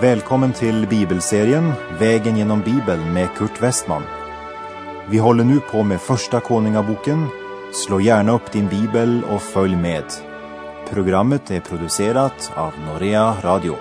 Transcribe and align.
Välkommen 0.00 0.52
till 0.52 0.86
bibelserien 0.86 1.72
Vägen 1.98 2.36
genom 2.36 2.60
Bibeln 2.60 3.12
med 3.12 3.28
Kurt 3.36 3.62
Westman. 3.62 4.02
Vi 5.10 5.18
håller 5.18 5.44
nu 5.44 5.60
på 5.60 5.82
med 5.82 6.00
Första 6.00 6.40
Konungaboken. 6.40 7.26
Slå 7.72 8.00
gärna 8.00 8.32
upp 8.32 8.52
din 8.52 8.68
bibel 8.68 9.24
och 9.30 9.42
följ 9.42 9.76
med. 9.76 10.04
Programmet 10.90 11.50
är 11.50 11.60
producerat 11.60 12.52
av 12.54 12.72
Norea 12.86 13.34
Radio. 13.42 13.76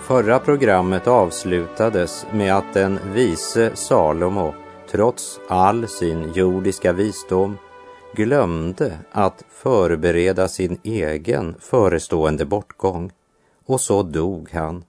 Förra 0.00 0.38
programmet 0.38 1.06
avslutades 1.06 2.26
med 2.32 2.56
att 2.56 2.74
den 2.74 2.98
vise 3.14 3.76
Salomo, 3.76 4.54
trots 4.92 5.40
all 5.48 5.88
sin 5.88 6.32
jordiska 6.32 6.92
visdom, 6.92 7.58
glömde 8.14 8.98
att 9.10 9.44
förbereda 9.48 10.48
sin 10.48 10.78
egen 10.82 11.54
förestående 11.58 12.44
bortgång. 12.44 13.10
Och 13.66 13.80
så 13.80 14.02
dog 14.02 14.50
han. 14.52 14.84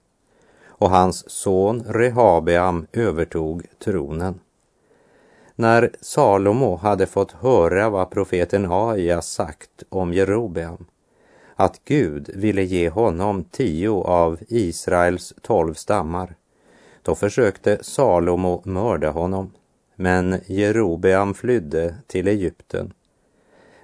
Och 0.65 0.89
hans 0.89 1.29
son 1.29 1.83
Rehabeam 1.87 2.87
övertog 2.93 3.65
tronen. 3.83 4.39
När 5.55 5.89
Salomo 6.01 6.75
hade 6.75 7.05
fått 7.05 7.31
höra 7.31 7.89
vad 7.89 8.11
profeten 8.11 8.71
Aja 8.71 9.21
sagt 9.21 9.83
om 9.89 10.13
Jerobeam 10.13 10.85
att 11.55 11.81
Gud 11.85 12.29
ville 12.35 12.63
ge 12.63 12.89
honom 12.89 13.43
tio 13.43 13.91
av 13.91 14.39
Israels 14.47 15.33
tolv 15.41 15.73
stammar. 15.73 16.35
Då 17.01 17.15
försökte 17.15 17.83
Salomo 17.83 18.61
mörda 18.65 19.09
honom, 19.09 19.51
men 19.95 20.39
Jerobeam 20.45 21.33
flydde 21.33 21.95
till 22.07 22.27
Egypten. 22.27 22.93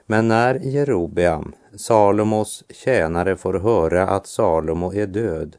Men 0.06 0.28
när 0.28 0.56
Jerobeam, 0.56 1.54
Salomos 1.76 2.64
tjänare, 2.70 3.38
får 3.38 3.54
höra 3.54 4.08
att 4.08 4.28
Salomo 4.28 4.94
är 4.94 5.08
död, 5.08 5.56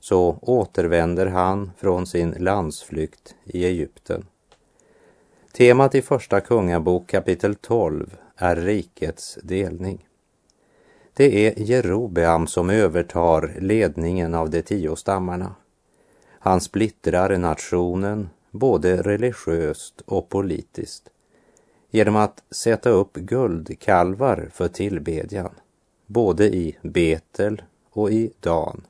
så 0.00 0.38
återvänder 0.42 1.26
han 1.26 1.70
från 1.76 2.06
sin 2.06 2.30
landsflykt 2.30 3.34
i 3.44 3.64
Egypten. 3.64 4.26
Temat 5.52 5.94
i 5.94 6.02
Första 6.02 6.40
Kungabok 6.40 7.06
kapitel 7.06 7.54
12 7.54 8.16
är 8.36 8.56
rikets 8.56 9.38
delning. 9.42 10.08
Det 11.14 11.46
är 11.46 11.62
Jerobeam 11.62 12.46
som 12.46 12.70
övertar 12.70 13.56
ledningen 13.60 14.34
av 14.34 14.50
de 14.50 14.62
tio 14.62 14.96
stammarna. 14.96 15.54
Han 16.38 16.60
splittrar 16.60 17.38
nationen 17.38 18.28
både 18.58 19.02
religiöst 19.02 20.00
och 20.06 20.28
politiskt 20.28 21.10
genom 21.90 22.16
att 22.16 22.42
sätta 22.50 22.90
upp 22.90 23.14
guldkalvar 23.14 24.48
för 24.52 24.68
tillbedjan, 24.68 25.54
både 26.06 26.46
i 26.46 26.78
Betel 26.82 27.62
och 27.90 28.10
i 28.10 28.32
Dan. 28.40 28.86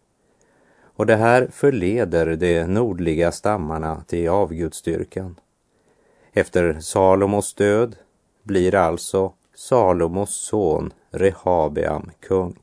Och 0.80 1.06
det 1.06 1.16
här 1.16 1.48
förleder 1.52 2.36
de 2.36 2.64
nordliga 2.64 3.32
stammarna 3.32 4.04
till 4.06 4.28
avgudstyrkan. 4.28 5.40
Efter 6.32 6.80
Salomos 6.80 7.54
död 7.54 7.96
blir 8.42 8.74
alltså 8.74 9.32
Salomos 9.54 10.34
son 10.34 10.92
Rehabeam 11.10 12.10
kung. 12.20 12.58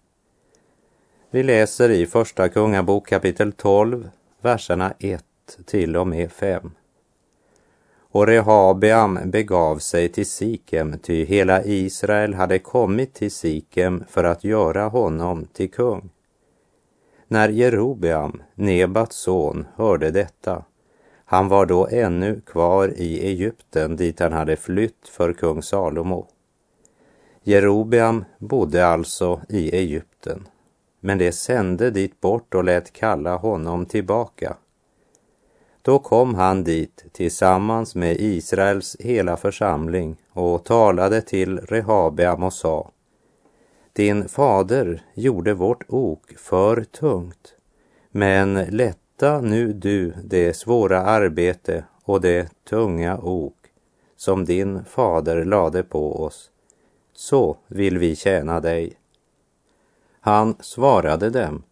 Vi 1.31 1.43
läser 1.43 1.89
i 1.89 2.05
Första 2.05 2.49
Kungabok 2.49 3.07
kapitel 3.07 3.51
12, 3.51 4.09
verserna 4.41 4.93
1 4.99 5.23
till 5.65 5.97
och 5.97 6.07
med 6.07 6.31
5. 6.31 6.71
Och 8.15 8.27
Rehabeam 8.27 9.19
begav 9.25 9.77
sig 9.77 10.09
till 10.09 10.25
Sikem, 10.25 10.99
ty 10.99 11.25
hela 11.25 11.63
Israel 11.63 12.33
hade 12.33 12.59
kommit 12.59 13.13
till 13.13 13.31
Sikem 13.31 14.03
för 14.09 14.23
att 14.23 14.43
göra 14.43 14.87
honom 14.87 15.47
till 15.53 15.71
kung. 15.71 16.09
När 17.27 17.49
Jerobeam, 17.49 18.43
Nebats 18.53 19.15
son, 19.15 19.67
hörde 19.75 20.11
detta, 20.11 20.63
han 21.25 21.47
var 21.47 21.65
då 21.65 21.87
ännu 21.87 22.41
kvar 22.41 22.93
i 22.95 23.27
Egypten 23.27 23.95
dit 23.95 24.19
han 24.19 24.33
hade 24.33 24.55
flytt 24.55 25.07
för 25.07 25.33
kung 25.33 25.63
Salomo. 25.63 26.27
Jerobeam 27.43 28.25
bodde 28.37 28.87
alltså 28.87 29.41
i 29.49 29.75
Egypten, 29.75 30.47
men 30.99 31.17
det 31.17 31.31
sände 31.31 31.91
dit 31.91 32.21
bort 32.21 32.55
och 32.55 32.63
lät 32.63 32.93
kalla 32.93 33.35
honom 33.35 33.85
tillbaka. 33.85 34.57
Då 35.85 35.99
kom 35.99 36.35
han 36.35 36.63
dit 36.63 37.05
tillsammans 37.11 37.95
med 37.95 38.15
Israels 38.19 38.95
hela 38.99 39.37
församling 39.37 40.17
och 40.33 40.63
talade 40.63 41.21
till 41.21 41.59
Rehabeam 41.59 42.43
och 42.43 42.53
sa 42.53 42.91
Din 43.93 44.27
fader 44.27 45.03
gjorde 45.13 45.53
vårt 45.53 45.83
ok 45.87 46.37
för 46.37 46.83
tungt, 46.83 47.55
men 48.11 48.53
lätta 48.53 49.41
nu 49.41 49.73
du 49.73 50.13
det 50.23 50.53
svåra 50.53 51.01
arbete 51.01 51.85
och 52.03 52.21
det 52.21 52.49
tunga 52.69 53.17
ok 53.17 53.57
som 54.15 54.45
din 54.45 54.85
fader 54.85 55.45
lade 55.45 55.83
på 55.83 56.23
oss 56.23 56.51
så 57.13 57.57
vill 57.67 57.97
vi 57.97 58.15
tjäna 58.15 58.59
dig. 58.59 58.93
Han 60.19 60.55
svarade 60.59 61.29
dem, 61.29 61.63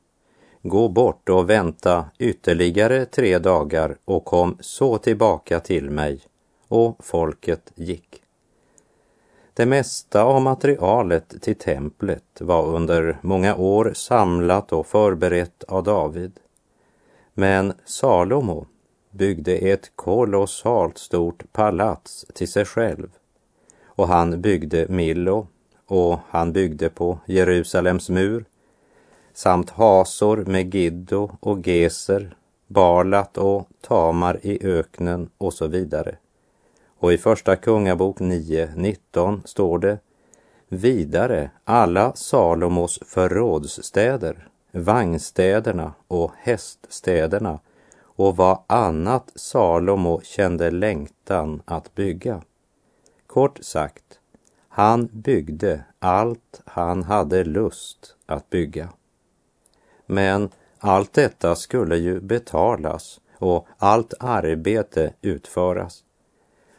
gå 0.63 0.87
bort 0.89 1.29
och 1.29 1.49
vänta 1.49 2.05
ytterligare 2.19 3.05
tre 3.05 3.39
dagar 3.39 3.97
och 4.05 4.25
kom 4.25 4.57
så 4.59 4.97
tillbaka 4.97 5.59
till 5.59 5.89
mig. 5.89 6.21
Och 6.67 7.05
folket 7.05 7.71
gick. 7.75 8.21
Det 9.53 9.65
mesta 9.65 10.23
av 10.23 10.41
materialet 10.41 11.41
till 11.41 11.55
templet 11.55 12.23
var 12.41 12.65
under 12.65 13.17
många 13.21 13.55
år 13.55 13.91
samlat 13.95 14.73
och 14.73 14.87
förberett 14.87 15.63
av 15.63 15.83
David. 15.83 16.39
Men 17.33 17.73
Salomo 17.85 18.67
byggde 19.11 19.55
ett 19.55 19.91
kolossalt 19.95 20.97
stort 20.97 21.43
palats 21.51 22.25
till 22.33 22.51
sig 22.51 22.65
själv 22.65 23.07
och 23.85 24.07
han 24.07 24.41
byggde 24.41 24.87
Millo 24.89 25.47
och 25.87 26.19
han 26.29 26.53
byggde 26.53 26.89
på 26.89 27.19
Jerusalems 27.25 28.09
mur 28.09 28.45
samt 29.33 29.69
Hasor 29.69 30.37
med 30.37 30.75
Giddo 30.75 31.31
och 31.39 31.67
Geser, 31.67 32.35
barlat 32.67 33.37
och 33.37 33.67
Tamar 33.81 34.39
i 34.41 34.67
öknen 34.67 35.29
och 35.37 35.53
så 35.53 35.67
vidare. 35.67 36.17
Och 36.97 37.13
i 37.13 37.17
Första 37.17 37.55
Kungabok 37.55 38.19
9.19 38.19 39.41
står 39.45 39.79
det 39.79 39.97
Vidare 40.67 41.51
alla 41.63 42.13
Salomos 42.15 42.99
förrådsstäder, 43.05 44.47
vagnstäderna 44.71 45.93
och 46.07 46.31
häststäderna 46.37 47.59
och 48.15 48.37
vad 48.37 48.59
annat 48.67 49.31
Salomo 49.35 50.21
kände 50.23 50.71
längtan 50.71 51.61
att 51.65 51.95
bygga. 51.95 52.41
Kort 53.27 53.59
sagt, 53.63 54.19
han 54.67 55.09
byggde 55.11 55.83
allt 55.99 56.61
han 56.65 57.03
hade 57.03 57.43
lust 57.43 58.15
att 58.25 58.49
bygga. 58.49 58.89
Men 60.13 60.49
allt 60.79 61.13
detta 61.13 61.55
skulle 61.55 61.97
ju 61.97 62.19
betalas 62.19 63.19
och 63.37 63.67
allt 63.77 64.13
arbete 64.19 65.13
utföras. 65.21 66.03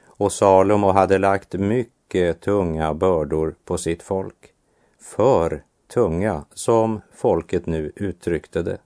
Och 0.06 0.32
Salomo 0.32 0.90
hade 0.90 1.18
lagt 1.18 1.52
mycket 1.52 2.40
tunga 2.40 2.94
bördor 2.94 3.54
på 3.64 3.78
sitt 3.78 4.02
folk. 4.02 4.52
För 5.00 5.62
tunga, 5.94 6.44
som 6.54 7.00
folket 7.14 7.66
nu 7.66 7.92
uttryckte 7.96 8.62
det. 8.62 8.78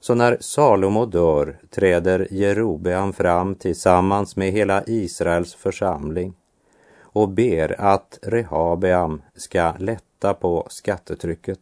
Så 0.00 0.14
när 0.14 0.36
Salomo 0.40 1.06
dör 1.06 1.58
träder 1.70 2.28
Jerobeam 2.30 3.12
fram 3.12 3.54
tillsammans 3.54 4.36
med 4.36 4.52
hela 4.52 4.82
Israels 4.86 5.54
församling 5.54 6.34
och 7.00 7.28
ber 7.28 7.80
att 7.80 8.18
Rehabeam 8.22 9.22
ska 9.34 9.72
lätta 9.78 10.34
på 10.34 10.66
skattetrycket. 10.70 11.60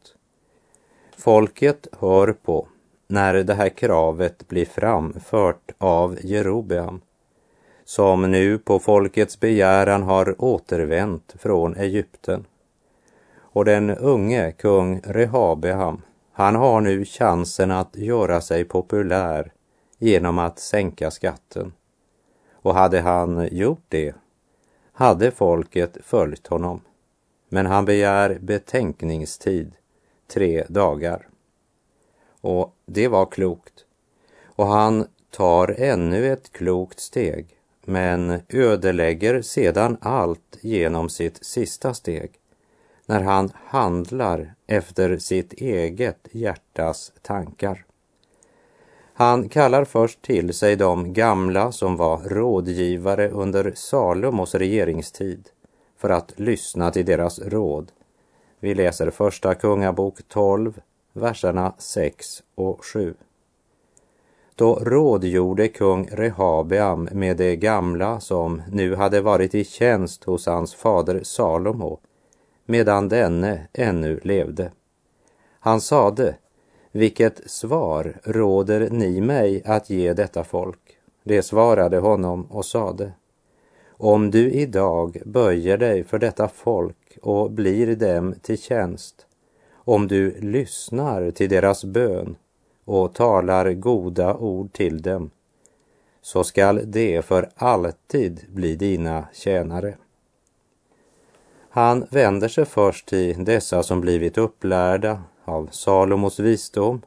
Folket 1.20 1.87
hör 2.00 2.32
på 2.32 2.69
när 3.06 3.34
det 3.34 3.55
här 3.55 3.69
kravet 3.69 4.49
blir 4.49 4.64
framfört 4.64 5.70
av 5.78 6.19
Jerobeam 6.22 7.00
som 7.84 8.31
nu 8.31 8.58
på 8.58 8.78
folkets 8.78 9.40
begäran 9.40 10.02
har 10.02 10.44
återvänt 10.44 11.34
från 11.38 11.76
Egypten. 11.76 12.44
Och 13.38 13.64
den 13.64 13.90
unge 13.90 14.52
kung 14.52 15.00
Rehabeam, 15.00 16.02
han 16.32 16.55
har 16.55 16.81
nu 16.81 17.05
chansen 17.05 17.70
att 17.70 17.96
göra 17.96 18.40
sig 18.40 18.64
populär 18.64 19.52
genom 19.99 20.38
att 20.38 20.58
sänka 20.58 21.11
skatten. 21.11 21.72
Och 22.52 22.75
hade 22.75 23.00
han 23.00 23.49
gjort 23.52 23.84
det 23.88 24.14
hade 24.93 25.31
folket 25.31 25.96
följt 26.02 26.46
honom. 26.46 26.81
Men 27.49 27.67
han 27.67 27.84
begär 27.84 28.38
betänkningstid, 28.40 29.76
tre 30.32 30.65
dagar. 30.69 31.29
Och 32.41 32.75
det 32.87 33.09
var 33.09 33.27
klokt. 33.27 33.85
Och 34.44 34.67
han 34.67 35.06
tar 35.31 35.75
ännu 35.79 36.32
ett 36.32 36.53
klokt 36.53 37.00
steg 37.00 37.47
men 37.85 38.43
ödelägger 38.49 39.43
sedan 39.43 39.97
allt 40.00 40.59
genom 40.61 41.09
sitt 41.09 41.44
sista 41.44 41.94
steg, 41.94 42.31
när 43.06 43.21
han 43.21 43.53
handlar 43.55 44.55
efter 44.67 45.19
sitt 45.19 45.53
eget 45.53 46.29
hjärtas 46.32 47.12
tankar. 47.23 47.85
Han 49.15 49.49
kallar 49.49 49.85
först 49.85 50.23
till 50.23 50.55
sig 50.55 50.77
de 50.77 51.12
gamla 51.12 51.73
som 51.73 51.97
var 51.97 52.19
rådgivare 52.19 53.31
under 53.31 53.73
Salomos 53.75 54.55
regeringstid 54.55 55.49
för 55.97 56.11
att 56.11 56.32
lyssna 56.37 56.91
till 56.91 57.06
deras 57.06 57.38
råd. 57.38 57.93
Vi 58.62 58.74
läser 58.74 59.10
första 59.10 59.54
Kungabok 59.54 60.28
12, 60.28 60.80
verserna 61.12 61.74
6 61.78 62.42
och 62.54 62.84
7. 62.84 63.14
Då 64.54 64.74
rådgjorde 64.74 65.68
kung 65.68 66.08
Rehabeam 66.12 67.08
med 67.12 67.36
de 67.36 67.56
gamla 67.56 68.20
som 68.20 68.62
nu 68.72 68.94
hade 68.94 69.20
varit 69.20 69.54
i 69.54 69.64
tjänst 69.64 70.24
hos 70.24 70.46
hans 70.46 70.74
fader 70.74 71.20
Salomo, 71.22 72.00
medan 72.66 73.08
denne 73.08 73.66
ännu 73.72 74.20
levde. 74.22 74.72
Han 75.60 75.80
sade, 75.80 76.36
vilket 76.92 77.50
svar 77.50 78.20
råder 78.24 78.90
ni 78.90 79.20
mig 79.20 79.62
att 79.64 79.90
ge 79.90 80.12
detta 80.12 80.44
folk? 80.44 80.98
Det 81.24 81.42
svarade 81.42 81.98
honom 81.98 82.46
och 82.50 82.64
sade, 82.64 83.12
om 84.00 84.31
du 84.31 84.50
idag 84.50 85.23
böjer 85.25 85.76
dig 85.76 86.05
för 86.05 86.19
detta 86.19 86.49
folk 86.49 87.19
och 87.23 87.50
blir 87.50 87.97
dem 87.97 88.35
till 88.43 88.58
tjänst, 88.58 89.26
om 89.75 90.08
du 90.08 90.41
lyssnar 90.41 91.31
till 91.31 91.49
deras 91.49 91.85
bön 91.85 92.37
och 92.85 93.14
talar 93.14 93.73
goda 93.73 94.37
ord 94.37 94.73
till 94.73 95.02
dem, 95.02 95.31
så 96.23 96.44
skall 96.44 96.91
de 96.91 97.23
för 97.23 97.50
alltid 97.56 98.41
bli 98.49 98.76
dina 98.76 99.25
tjänare. 99.32 99.94
Han 101.70 102.06
vänder 102.11 102.49
sig 102.49 102.64
först 102.64 103.08
till 103.08 103.44
dessa 103.44 103.82
som 103.82 104.00
blivit 104.00 104.38
upplärda 104.38 105.23
av 105.44 105.69
Salomos 105.73 106.38
visdom 106.41 107.03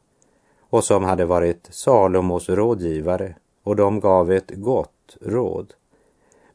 och 0.70 0.84
som 0.84 1.04
hade 1.04 1.26
varit 1.26 1.68
Salomos 1.72 2.50
rådgivare 2.50 3.36
och 3.64 3.76
de 3.76 4.00
gav 4.00 4.32
ett 4.32 4.52
gott 4.56 5.18
råd. 5.22 5.74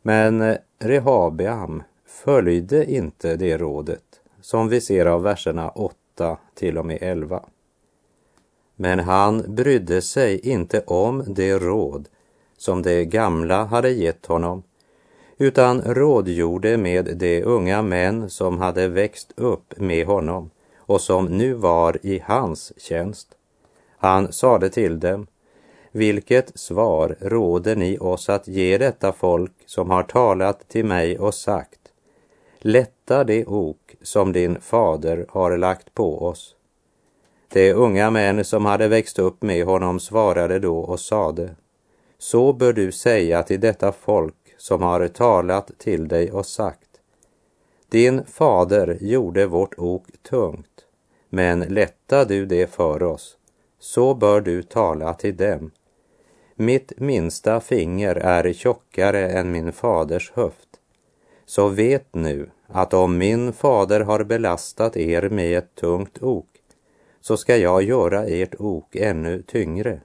Men 0.02 0.56
Rehabeam 0.78 1.82
följde 2.06 2.90
inte 2.90 3.36
det 3.36 3.58
rådet 3.58 4.20
som 4.40 4.68
vi 4.68 4.80
ser 4.80 5.06
av 5.06 5.22
verserna 5.22 5.70
8 5.70 6.38
till 6.54 6.78
och 6.78 6.86
med 6.86 6.98
11. 7.00 7.42
Men 8.76 8.98
han 8.98 9.54
brydde 9.54 10.02
sig 10.02 10.38
inte 10.48 10.80
om 10.80 11.24
det 11.26 11.58
råd 11.58 12.08
som 12.56 12.82
de 12.82 13.04
gamla 13.04 13.64
hade 13.64 13.90
gett 13.90 14.26
honom 14.26 14.62
utan 15.38 15.82
rådgjorde 15.82 16.76
med 16.76 17.16
de 17.16 17.42
unga 17.42 17.82
män 17.82 18.30
som 18.30 18.58
hade 18.58 18.88
växt 18.88 19.32
upp 19.36 19.74
med 19.80 20.06
honom 20.06 20.50
och 20.76 21.00
som 21.00 21.24
nu 21.24 21.54
var 21.54 21.98
i 22.02 22.22
hans 22.24 22.72
tjänst. 22.76 23.28
Han 23.98 24.32
sade 24.32 24.70
till 24.70 25.00
dem, 25.00 25.26
vilket 25.92 26.58
svar 26.58 27.16
råder 27.20 27.76
ni 27.76 27.98
oss 27.98 28.28
att 28.28 28.48
ge 28.48 28.78
detta 28.78 29.12
folk 29.12 29.52
som 29.66 29.90
har 29.90 30.02
talat 30.02 30.68
till 30.68 30.84
mig 30.84 31.18
och 31.18 31.34
sagt, 31.34 31.80
lätta 32.58 33.24
det 33.24 33.46
ok 33.46 33.94
som 34.02 34.32
din 34.32 34.60
fader 34.60 35.26
har 35.28 35.56
lagt 35.56 35.94
på 35.94 36.26
oss. 36.26 36.54
De 37.52 37.72
unga 37.72 38.10
män 38.10 38.44
som 38.44 38.64
hade 38.64 38.88
växt 38.88 39.18
upp 39.18 39.42
med 39.42 39.64
honom 39.64 40.00
svarade 40.00 40.58
då 40.58 40.78
och 40.78 41.00
sade, 41.00 41.50
så 42.18 42.52
bör 42.52 42.72
du 42.72 42.92
säga 42.92 43.42
till 43.42 43.60
detta 43.60 43.92
folk 43.92 44.34
som 44.58 44.82
har 44.82 45.08
talat 45.08 45.70
till 45.78 46.08
dig 46.08 46.32
och 46.32 46.46
sagt, 46.46 46.88
din 47.88 48.24
fader 48.24 48.98
gjorde 49.00 49.46
vårt 49.46 49.78
ok 49.78 50.06
tungt, 50.22 50.84
men 51.28 51.60
lätta 51.60 52.24
du 52.24 52.46
det 52.46 52.70
för 52.70 53.02
oss, 53.02 53.36
så 53.78 54.14
bör 54.14 54.40
du 54.40 54.62
tala 54.62 55.14
till 55.14 55.36
dem. 55.36 55.70
Mitt 56.54 56.92
minsta 56.96 57.60
finger 57.60 58.16
är 58.16 58.52
tjockare 58.52 59.28
än 59.28 59.52
min 59.52 59.72
faders 59.72 60.32
höft. 60.34 60.68
Så 61.46 61.68
vet 61.68 62.14
nu 62.14 62.50
att 62.66 62.94
om 62.94 63.18
min 63.18 63.52
fader 63.52 64.00
har 64.00 64.24
belastat 64.24 64.96
er 64.96 65.28
med 65.28 65.58
ett 65.58 65.74
tungt 65.74 66.22
ok, 66.22 66.46
så 67.20 67.36
ska 67.36 67.56
jag 67.56 67.82
göra 67.82 68.26
ert 68.26 68.54
ok 68.58 68.96
ännu 68.96 69.42
tyngre. 69.42 70.00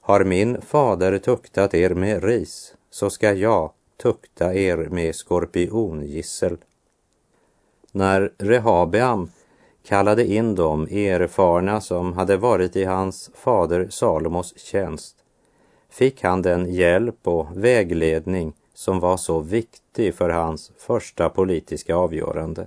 Har 0.00 0.24
min 0.24 0.60
fader 0.60 1.18
tuktat 1.18 1.74
er 1.74 1.94
med 1.94 2.24
ris, 2.24 2.74
så 2.90 3.10
ska 3.10 3.32
jag 3.32 3.72
tukta 4.02 4.54
er 4.54 4.76
med 4.76 5.14
skorpiongissel. 5.14 6.58
När 7.92 8.32
Rehabeam 8.38 9.30
kallade 9.86 10.26
in 10.26 10.54
de 10.54 10.82
erfarna 10.82 11.80
som 11.80 12.12
hade 12.12 12.36
varit 12.36 12.76
i 12.76 12.84
hans 12.84 13.30
fader 13.34 13.86
Salomos 13.90 14.58
tjänst 14.58 15.16
fick 15.90 16.22
han 16.22 16.42
den 16.42 16.74
hjälp 16.74 17.28
och 17.28 17.46
vägledning 17.54 18.52
som 18.74 19.00
var 19.00 19.16
så 19.16 19.40
viktig 19.40 20.14
för 20.14 20.30
hans 20.30 20.72
första 20.78 21.28
politiska 21.28 21.96
avgörande. 21.96 22.66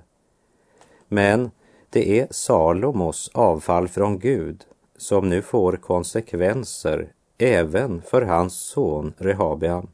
Men 1.08 1.52
det 1.90 2.20
är 2.20 2.28
Salomos 2.32 3.32
avfall 3.34 3.88
från 3.88 4.20
Gud 4.20 4.64
som 4.98 5.30
nu 5.30 5.42
får 5.42 5.74
konsekvenser 5.74 7.12
även 7.38 8.02
för 8.02 8.22
hans 8.22 8.54
son 8.54 9.14
Rehabeam. 9.18 9.88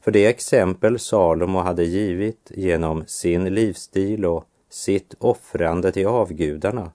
För 0.00 0.10
det 0.10 0.26
exempel 0.26 0.98
Salomo 0.98 1.58
hade 1.58 1.84
givit 1.84 2.52
genom 2.54 3.04
sin 3.06 3.44
livsstil 3.44 4.24
och 4.26 4.47
sitt 4.68 5.14
offrande 5.18 5.92
till 5.92 6.06
avgudarna 6.06 6.92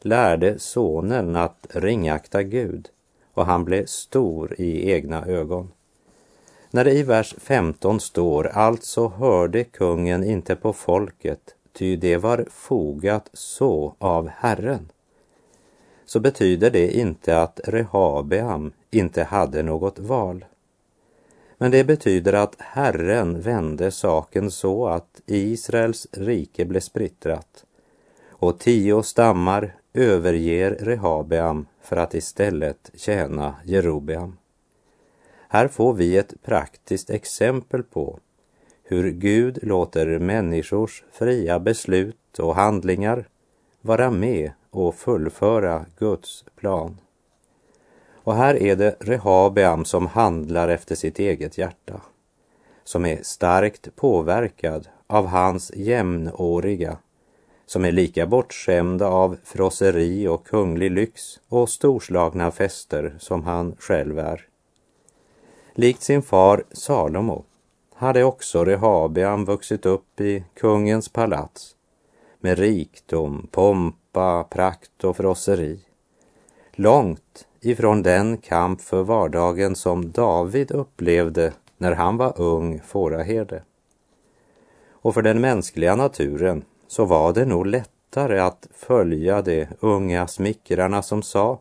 lärde 0.00 0.58
sonen 0.58 1.36
att 1.36 1.66
ringakta 1.70 2.42
Gud 2.42 2.88
och 3.34 3.46
han 3.46 3.64
blev 3.64 3.86
stor 3.86 4.54
i 4.58 4.90
egna 4.90 5.26
ögon. 5.26 5.70
När 6.70 6.84
det 6.84 6.92
i 6.92 7.02
vers 7.02 7.34
15 7.38 8.00
står 8.00 8.46
alltså 8.46 9.08
hörde 9.08 9.64
kungen 9.64 10.24
inte 10.24 10.56
på 10.56 10.72
folket, 10.72 11.54
ty 11.72 11.96
det 11.96 12.16
var 12.16 12.46
fogat 12.50 13.30
så 13.32 13.94
av 13.98 14.28
Herren, 14.28 14.88
så 16.04 16.20
betyder 16.20 16.70
det 16.70 16.96
inte 16.96 17.42
att 17.42 17.60
Rehabeam 17.64 18.72
inte 18.90 19.22
hade 19.22 19.62
något 19.62 19.98
val. 19.98 20.44
Men 21.62 21.70
det 21.70 21.84
betyder 21.84 22.32
att 22.32 22.56
Herren 22.58 23.40
vände 23.40 23.90
saken 23.90 24.50
så 24.50 24.86
att 24.86 25.20
Israels 25.26 26.06
rike 26.12 26.64
blev 26.64 26.80
splittrat 26.80 27.64
och 28.28 28.58
tio 28.58 29.02
stammar 29.02 29.74
överger 29.92 30.70
Rehabeam 30.80 31.66
för 31.82 31.96
att 31.96 32.14
istället 32.14 32.90
tjäna 32.94 33.54
Jerobeam. 33.64 34.36
Här 35.48 35.68
får 35.68 35.94
vi 35.94 36.16
ett 36.16 36.34
praktiskt 36.42 37.10
exempel 37.10 37.82
på 37.82 38.18
hur 38.82 39.10
Gud 39.10 39.58
låter 39.62 40.18
människors 40.18 41.04
fria 41.12 41.58
beslut 41.60 42.38
och 42.38 42.56
handlingar 42.56 43.28
vara 43.80 44.10
med 44.10 44.52
och 44.70 44.94
fullföra 44.94 45.86
Guds 45.98 46.44
plan. 46.56 46.98
Och 48.24 48.34
här 48.34 48.62
är 48.62 48.76
det 48.76 48.96
Rehabeam 49.00 49.84
som 49.84 50.06
handlar 50.06 50.68
efter 50.68 50.94
sitt 50.94 51.18
eget 51.18 51.58
hjärta, 51.58 52.00
som 52.84 53.06
är 53.06 53.22
starkt 53.22 53.96
påverkad 53.96 54.88
av 55.06 55.26
hans 55.26 55.72
jämnåriga, 55.74 56.98
som 57.66 57.84
är 57.84 57.92
lika 57.92 58.26
bortskämda 58.26 59.06
av 59.06 59.36
frosseri 59.44 60.28
och 60.28 60.46
kunglig 60.46 60.90
lyx 60.90 61.40
och 61.48 61.68
storslagna 61.68 62.50
fester 62.50 63.14
som 63.18 63.42
han 63.42 63.76
själv 63.78 64.18
är. 64.18 64.46
Likt 65.74 66.02
sin 66.02 66.22
far 66.22 66.64
Salomo 66.72 67.44
hade 67.94 68.24
också 68.24 68.64
Rehabeam 68.64 69.44
vuxit 69.44 69.86
upp 69.86 70.20
i 70.20 70.44
kungens 70.54 71.08
palats 71.08 71.76
med 72.40 72.58
rikdom, 72.58 73.48
pompa, 73.50 74.44
prakt 74.44 75.04
och 75.04 75.16
frosseri. 75.16 75.80
Långt 76.72 77.46
ifrån 77.64 78.02
den 78.02 78.36
kamp 78.36 78.80
för 78.80 79.02
vardagen 79.02 79.76
som 79.76 80.12
David 80.12 80.70
upplevde 80.70 81.52
när 81.78 81.92
han 81.92 82.16
var 82.16 82.40
ung 82.40 82.80
fåraherde. 82.80 83.62
Och 84.90 85.14
för 85.14 85.22
den 85.22 85.40
mänskliga 85.40 85.96
naturen 85.96 86.64
så 86.86 87.04
var 87.04 87.32
det 87.32 87.44
nog 87.44 87.66
lättare 87.66 88.38
att 88.38 88.68
följa 88.74 89.42
de 89.42 89.66
unga 89.80 90.26
smickrarna 90.26 91.02
som 91.02 91.22
sa 91.22 91.60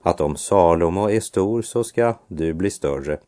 att 0.00 0.20
om 0.20 0.36
Salomo 0.36 1.10
är 1.10 1.20
stor 1.20 1.62
så 1.62 1.84
ska 1.84 2.14
du 2.26 2.54
bli 2.54 2.70
större. 2.70 3.18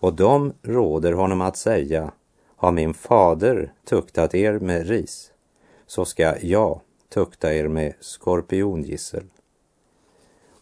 Och 0.00 0.14
de 0.14 0.52
råder 0.62 1.12
honom 1.12 1.40
att 1.40 1.56
säga, 1.56 2.12
har 2.56 2.72
min 2.72 2.94
fader 2.94 3.72
tuktat 3.84 4.34
er 4.34 4.58
med 4.58 4.88
ris, 4.88 5.32
så 5.86 6.04
ska 6.04 6.34
jag 6.40 6.80
tukta 7.08 7.54
er 7.54 7.68
med 7.68 7.94
skorpiongissel. 8.00 9.24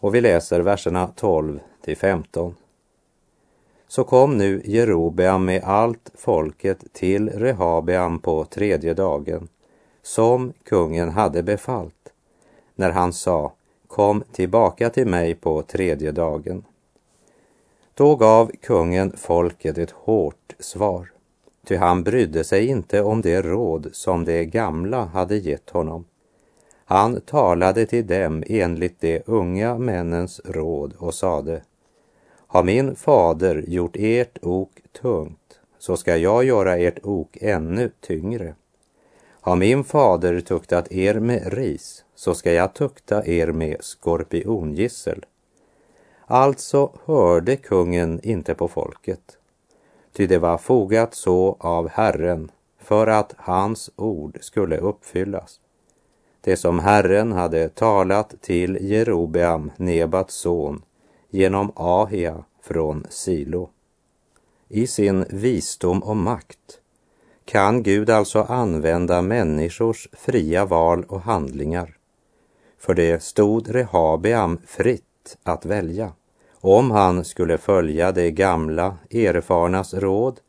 Och 0.06 0.14
vi 0.14 0.20
läser 0.20 0.60
verserna 0.60 1.06
12 1.16 1.60
till 1.84 1.96
15. 1.96 2.54
Så 3.88 4.04
kom 4.04 4.38
nu 4.38 4.62
Jerobeam 4.64 5.44
med 5.44 5.62
allt 5.64 6.10
folket 6.14 6.92
till 6.92 7.28
Rehabeam 7.28 8.18
på 8.18 8.44
tredje 8.44 8.94
dagen, 8.94 9.48
som 10.02 10.52
kungen 10.64 11.08
hade 11.08 11.42
befallt, 11.42 12.12
när 12.74 12.90
han 12.90 13.12
sa, 13.12 13.52
kom 13.86 14.24
tillbaka 14.32 14.90
till 14.90 15.06
mig 15.06 15.34
på 15.34 15.62
tredje 15.62 16.12
dagen. 16.12 16.64
Då 17.94 18.16
gav 18.16 18.50
kungen 18.62 19.12
folket 19.16 19.78
ett 19.78 19.90
hårt 19.90 20.54
svar, 20.58 21.10
ty 21.66 21.76
han 21.76 22.02
brydde 22.02 22.44
sig 22.44 22.66
inte 22.66 23.02
om 23.02 23.20
det 23.20 23.42
råd 23.42 23.88
som 23.92 24.24
de 24.24 24.44
gamla 24.44 25.04
hade 25.04 25.36
gett 25.36 25.70
honom. 25.70 26.04
Han 26.88 27.20
talade 27.20 27.86
till 27.86 28.06
dem 28.06 28.44
enligt 28.46 29.00
de 29.00 29.22
unga 29.26 29.78
männens 29.78 30.40
råd 30.44 30.94
och 30.98 31.14
sade, 31.14 31.62
har 32.46 32.62
min 32.62 32.96
fader 32.96 33.64
gjort 33.68 33.96
ert 33.96 34.38
ok 34.42 34.70
tungt, 35.00 35.60
så 35.78 35.96
ska 35.96 36.16
jag 36.16 36.44
göra 36.44 36.76
ert 36.76 36.98
ok 37.02 37.36
ännu 37.40 37.90
tyngre. 38.00 38.54
Har 39.40 39.56
min 39.56 39.84
fader 39.84 40.40
tuktat 40.40 40.92
er 40.92 41.14
med 41.14 41.52
ris, 41.52 42.04
så 42.14 42.34
ska 42.34 42.52
jag 42.52 42.74
tukta 42.74 43.26
er 43.26 43.52
med 43.52 43.76
skorpiongissel. 43.80 45.24
Alltså 46.26 46.92
hörde 47.04 47.56
kungen 47.56 48.20
inte 48.22 48.54
på 48.54 48.68
folket, 48.68 49.38
ty 50.12 50.26
det 50.26 50.38
var 50.38 50.58
fogat 50.58 51.14
så 51.14 51.56
av 51.60 51.88
Herren 51.88 52.50
för 52.78 53.06
att 53.06 53.34
hans 53.36 53.90
ord 53.96 54.38
skulle 54.40 54.76
uppfyllas. 54.76 55.60
Det 56.46 56.56
som 56.56 56.78
Herren 56.78 57.32
hade 57.32 57.68
talat 57.68 58.34
till 58.40 58.78
Jerobeam, 58.80 59.72
Nebats 59.76 60.34
son, 60.34 60.82
genom 61.30 61.72
Ahia 61.76 62.44
från 62.62 63.06
Silo. 63.10 63.70
I 64.68 64.86
sin 64.86 65.24
visdom 65.30 66.02
och 66.02 66.16
makt 66.16 66.80
kan 67.44 67.82
Gud 67.82 68.10
alltså 68.10 68.42
använda 68.42 69.22
människors 69.22 70.08
fria 70.12 70.64
val 70.64 71.04
och 71.08 71.20
handlingar. 71.20 71.96
För 72.78 72.94
det 72.94 73.22
stod 73.22 73.74
Rehabeam 73.74 74.58
fritt 74.66 75.36
att 75.42 75.64
välja 75.66 76.12
om 76.60 76.90
han 76.90 77.24
skulle 77.24 77.58
följa 77.58 78.12
de 78.12 78.30
gamla 78.30 78.96
erfarnas 79.10 79.94
råd 79.94 80.40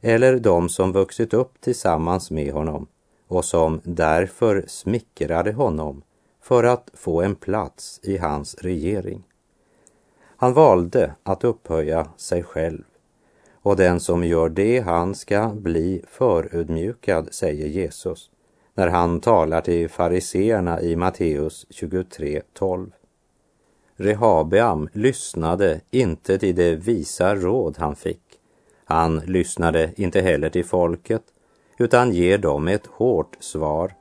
eller 0.00 0.38
de 0.38 0.68
som 0.68 0.92
vuxit 0.92 1.34
upp 1.34 1.60
tillsammans 1.60 2.30
med 2.30 2.52
honom 2.52 2.86
och 3.28 3.44
som 3.44 3.80
därför 3.84 4.64
smickrade 4.66 5.52
honom 5.52 6.02
för 6.42 6.64
att 6.64 6.90
få 6.94 7.22
en 7.22 7.34
plats 7.34 8.00
i 8.02 8.18
hans 8.18 8.54
regering. 8.54 9.22
Han 10.36 10.52
valde 10.52 11.14
att 11.22 11.44
upphöja 11.44 12.06
sig 12.16 12.42
själv 12.42 12.82
och 13.64 13.76
den 13.76 14.00
som 14.00 14.24
gör 14.24 14.48
det, 14.48 14.80
han 14.80 15.14
ska 15.14 15.48
bli 15.48 16.02
förödmjukad, 16.08 17.28
säger 17.30 17.66
Jesus 17.66 18.30
när 18.74 18.88
han 18.88 19.20
talar 19.20 19.60
till 19.60 19.88
fariseerna 19.88 20.80
i 20.80 20.96
Matteus 20.96 21.66
23.12. 21.70 22.90
Rehabeam 23.96 24.88
lyssnade 24.92 25.80
inte 25.90 26.38
till 26.38 26.54
det 26.54 26.74
visa 26.74 27.34
råd 27.34 27.76
han 27.78 27.96
fick. 27.96 28.22
Han 28.84 29.18
lyssnade 29.18 29.92
inte 29.96 30.20
heller 30.20 30.50
till 30.50 30.64
folket, 30.64 31.22
utan 31.78 32.12
ger 32.12 32.38
dem 32.38 32.68
ett 32.68 32.86
hårt 32.86 33.36
svar. 33.40 33.92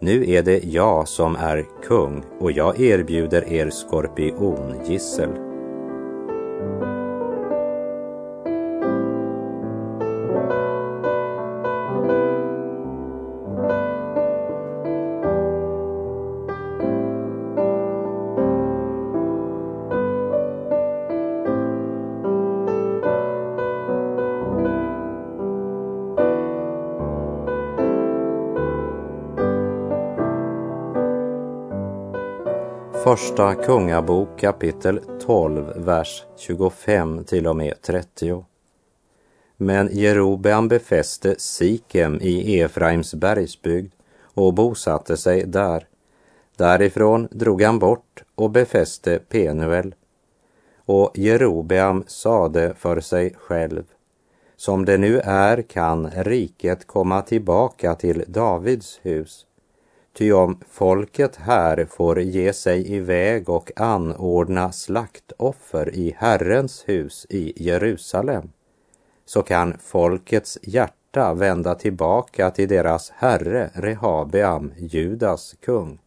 Nu 0.00 0.30
är 0.30 0.42
det 0.42 0.64
jag 0.64 1.08
som 1.08 1.36
är 1.36 1.64
kung 1.82 2.24
och 2.40 2.52
jag 2.52 2.80
erbjuder 2.80 3.52
er 3.52 3.70
skorpiongissel. 3.70 5.45
Första 33.16 33.54
Kungabok 33.54 34.40
kapitel 34.40 35.00
12, 35.20 35.72
vers 35.76 36.24
25 36.36 37.24
till 37.24 37.46
och 37.46 37.56
med 37.56 37.82
30. 37.82 38.44
Men 39.56 39.88
Jerobeam 39.92 40.68
befäste 40.68 41.34
Sikem 41.38 42.18
i 42.20 42.60
Efraims 42.60 43.14
bergsbygd 43.14 43.92
och 44.22 44.54
bosatte 44.54 45.16
sig 45.16 45.46
där. 45.46 45.86
Därifrån 46.56 47.28
drog 47.30 47.62
han 47.62 47.78
bort 47.78 48.22
och 48.34 48.50
befäste 48.50 49.18
Penuel. 49.28 49.94
Och 50.76 51.10
Jerobeam 51.14 52.04
sade 52.06 52.74
för 52.74 53.00
sig 53.00 53.34
själv, 53.38 53.84
som 54.56 54.84
det 54.84 54.98
nu 54.98 55.20
är 55.20 55.62
kan 55.62 56.10
riket 56.10 56.86
komma 56.86 57.22
tillbaka 57.22 57.94
till 57.94 58.24
Davids 58.26 59.00
hus 59.02 59.46
Ty 60.18 60.32
om 60.32 60.60
folket 60.70 61.36
här 61.36 61.84
får 61.84 62.20
ge 62.20 62.52
sig 62.52 62.94
iväg 62.94 63.48
och 63.48 63.70
anordna 63.76 64.72
slaktoffer 64.72 65.94
i 65.94 66.14
Herrens 66.18 66.88
hus 66.88 67.26
i 67.30 67.64
Jerusalem, 67.64 68.50
så 69.24 69.42
kan 69.42 69.78
folkets 69.78 70.58
hjärta 70.62 71.34
vända 71.34 71.74
tillbaka 71.74 72.50
till 72.50 72.68
deras 72.68 73.10
herre 73.10 73.70
Rehabeam, 73.74 74.72
Judas 74.76 75.54
kung. 75.64 75.98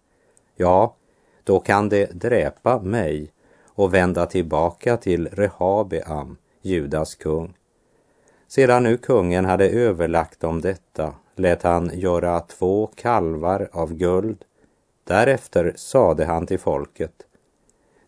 Ja, 0.55 0.95
då 1.43 1.59
kan 1.59 1.89
det 1.89 2.11
dräpa 2.11 2.79
mig 2.79 3.31
och 3.67 3.93
vända 3.93 4.25
tillbaka 4.25 4.97
till 4.97 5.27
Rehabeam, 5.27 6.37
Judas 6.61 7.15
kung. 7.15 7.53
Sedan 8.47 8.83
nu 8.83 8.97
kungen 8.97 9.45
hade 9.45 9.69
överlagt 9.69 10.43
om 10.43 10.61
detta 10.61 11.13
lät 11.39 11.63
han 11.63 11.91
göra 11.93 12.39
två 12.39 12.89
kalvar 12.95 13.69
av 13.71 13.93
guld. 13.93 14.45
Därefter 15.03 15.73
sade 15.75 16.25
han 16.25 16.47
till 16.47 16.59
folket, 16.59 17.25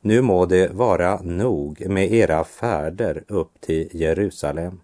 nu 0.01 0.21
må 0.21 0.45
det 0.45 0.73
vara 0.73 1.21
nog 1.21 1.85
med 1.89 2.11
era 2.13 2.43
färder 2.43 3.23
upp 3.27 3.61
till 3.61 3.89
Jerusalem. 3.91 4.79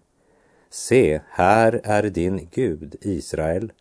Se, 0.70 1.20
här 1.28 1.80
är 1.84 2.02
din 2.02 2.48
Gud, 2.52 2.96
Israel, 3.00 3.72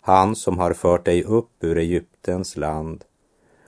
han 0.00 0.36
som 0.36 0.58
har 0.58 0.72
fört 0.72 1.04
dig 1.04 1.24
upp 1.24 1.50
ur 1.60 1.78
Egyptens 1.78 2.56
land. 2.56 3.04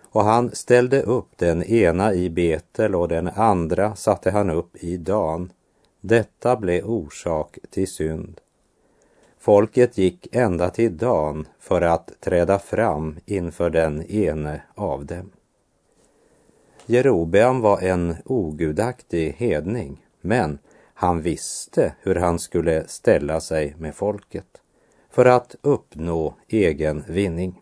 Och 0.02 0.24
han 0.24 0.50
ställde 0.54 1.02
upp 1.02 1.28
den 1.36 1.62
ena 1.62 2.14
i 2.14 2.30
Betel 2.30 2.94
och 2.94 3.08
den 3.08 3.28
andra 3.28 3.96
satte 3.96 4.30
han 4.30 4.50
upp 4.50 4.76
i 4.76 4.96
Dan. 4.96 5.52
Detta 6.00 6.56
blev 6.56 6.84
orsak 6.84 7.58
till 7.70 7.88
synd. 7.88 8.40
Folket 9.42 9.98
gick 9.98 10.36
ända 10.36 10.70
till 10.70 10.96
Dan 10.96 11.48
för 11.58 11.82
att 11.82 12.20
träda 12.20 12.58
fram 12.58 13.16
inför 13.26 13.70
den 13.70 14.02
ene 14.10 14.62
av 14.74 15.06
dem. 15.06 15.30
Jerobeam 16.86 17.60
var 17.60 17.80
en 17.80 18.16
ogudaktig 18.24 19.32
hedning, 19.32 20.06
men 20.20 20.58
han 20.94 21.22
visste 21.22 21.94
hur 22.00 22.14
han 22.14 22.38
skulle 22.38 22.88
ställa 22.88 23.40
sig 23.40 23.74
med 23.78 23.94
folket 23.94 24.60
för 25.10 25.24
att 25.24 25.56
uppnå 25.62 26.34
egen 26.48 27.04
vinning. 27.08 27.60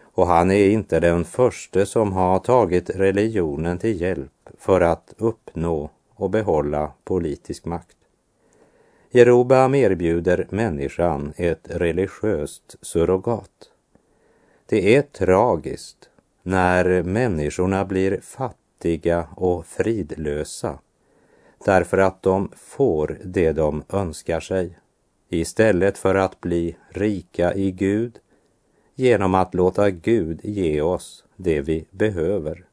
Och 0.00 0.26
han 0.26 0.50
är 0.50 0.68
inte 0.68 1.00
den 1.00 1.24
första 1.24 1.86
som 1.86 2.12
har 2.12 2.38
tagit 2.38 2.90
religionen 2.90 3.78
till 3.78 4.00
hjälp 4.00 4.48
för 4.58 4.80
att 4.80 5.14
uppnå 5.18 5.90
och 6.14 6.30
behålla 6.30 6.92
politisk 7.04 7.64
makt. 7.64 7.96
Jerobeam 9.14 9.74
erbjuder 9.74 10.46
människan 10.50 11.32
ett 11.36 11.68
religiöst 11.70 12.76
surrogat. 12.82 13.70
Det 14.66 14.96
är 14.96 15.02
tragiskt 15.02 16.10
när 16.42 17.02
människorna 17.02 17.84
blir 17.84 18.20
fattiga 18.20 19.28
och 19.36 19.66
fridlösa 19.66 20.78
därför 21.64 21.98
att 21.98 22.22
de 22.22 22.50
får 22.56 23.18
det 23.24 23.52
de 23.52 23.82
önskar 23.88 24.40
sig 24.40 24.78
istället 25.28 25.98
för 25.98 26.14
att 26.14 26.40
bli 26.40 26.76
rika 26.88 27.54
i 27.54 27.70
Gud 27.70 28.18
genom 28.94 29.34
att 29.34 29.54
låta 29.54 29.90
Gud 29.90 30.40
ge 30.44 30.80
oss 30.80 31.24
det 31.36 31.60
vi 31.60 31.86
behöver. 31.90 32.64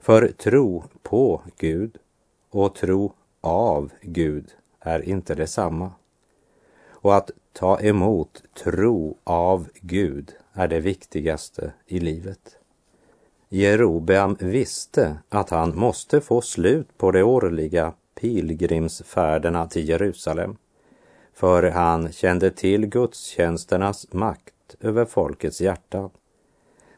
För 0.00 0.28
tro 0.28 0.84
på 1.02 1.42
Gud 1.58 1.96
och 2.50 2.74
tro 2.74 3.12
av 3.40 3.90
Gud 4.02 4.54
är 4.88 5.08
inte 5.08 5.34
detsamma. 5.34 5.92
Och 6.88 7.16
att 7.16 7.30
ta 7.52 7.80
emot 7.80 8.42
tro 8.64 9.16
av 9.24 9.68
Gud 9.80 10.32
är 10.52 10.68
det 10.68 10.80
viktigaste 10.80 11.72
i 11.86 12.00
livet. 12.00 12.58
Jerobeam 13.48 14.36
visste 14.40 15.18
att 15.28 15.50
han 15.50 15.78
måste 15.78 16.20
få 16.20 16.40
slut 16.40 16.98
på 16.98 17.10
de 17.10 17.22
årliga 17.22 17.92
pilgrimsfärderna 18.20 19.66
till 19.66 19.88
Jerusalem, 19.88 20.56
för 21.34 21.62
han 21.62 22.12
kände 22.12 22.50
till 22.50 22.86
gudstjänsternas 22.86 24.12
makt 24.12 24.76
över 24.80 25.04
folkets 25.04 25.60
hjärtan. 25.60 26.10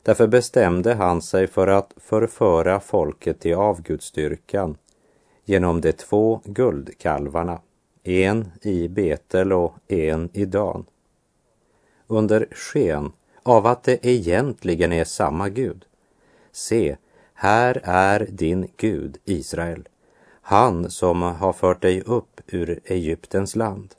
Därför 0.03 0.27
bestämde 0.27 0.95
han 0.95 1.23
sig 1.23 1.47
för 1.47 1.67
att 1.67 1.93
förföra 1.97 2.81
folket 2.81 3.41
till 3.41 3.55
avgudstyrkan 3.55 4.77
genom 5.45 5.81
de 5.81 5.93
två 5.93 6.41
guldkalvarna, 6.45 7.61
en 8.03 8.51
i 8.63 8.89
Betel 8.89 9.53
och 9.53 9.75
en 9.89 10.31
i 10.33 10.45
Dan. 10.45 10.85
Under 12.07 12.49
sken 12.53 13.13
av 13.43 13.67
att 13.67 13.83
det 13.83 14.07
egentligen 14.07 14.93
är 14.93 15.05
samma 15.05 15.49
Gud. 15.49 15.85
Se, 16.53 16.97
här 17.35 17.81
är 17.85 18.27
din 18.31 18.69
Gud, 18.77 19.19
Israel, 19.25 19.89
han 20.43 20.91
som 20.91 21.23
har 21.23 21.53
fört 21.53 21.83
dig 21.83 22.01
upp 22.01 22.41
ur 22.47 22.81
Egyptens 22.85 23.57
land. 23.57 23.95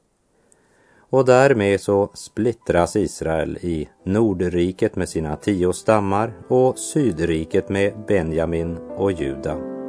Och 1.11 1.25
därmed 1.25 1.81
så 1.81 2.11
splittras 2.13 2.95
Israel 2.95 3.57
i 3.61 3.89
Nordriket 4.03 4.95
med 4.95 5.09
sina 5.09 5.35
tio 5.35 5.73
stammar 5.73 6.33
och 6.47 6.79
Sydriket 6.79 7.69
med 7.69 7.93
Benjamin 8.07 8.77
och 8.77 9.11
Juda. 9.11 9.80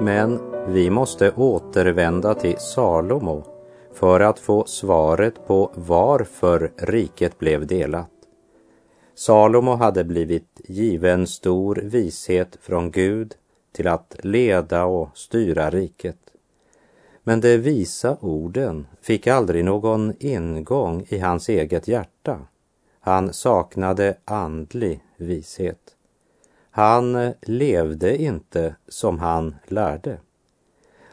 Men 0.00 0.40
vi 0.68 0.90
måste 0.90 1.32
återvända 1.32 2.34
till 2.34 2.58
Salomo 2.58 3.44
för 3.92 4.20
att 4.20 4.38
få 4.38 4.64
svaret 4.64 5.46
på 5.46 5.72
varför 5.74 6.72
riket 6.76 7.38
blev 7.38 7.66
delat. 7.66 8.10
Salomo 9.14 9.74
hade 9.74 10.04
blivit 10.04 10.60
given 10.64 11.26
stor 11.26 11.80
vishet 11.82 12.58
från 12.60 12.90
Gud 12.90 13.34
till 13.72 13.88
att 13.88 14.16
leda 14.22 14.84
och 14.84 15.08
styra 15.14 15.70
riket. 15.70 16.18
Men 17.22 17.40
de 17.40 17.56
visa 17.56 18.16
orden 18.20 18.86
fick 19.00 19.26
aldrig 19.26 19.64
någon 19.64 20.12
ingång 20.18 21.06
i 21.08 21.18
hans 21.18 21.48
eget 21.48 21.88
hjärta. 21.88 22.38
Han 23.00 23.32
saknade 23.32 24.16
andlig 24.24 25.00
vishet. 25.16 25.95
Han 26.76 27.14
eh, 27.14 27.32
levde 27.42 28.22
inte 28.22 28.76
som 28.88 29.18
han 29.18 29.54
lärde. 29.66 30.18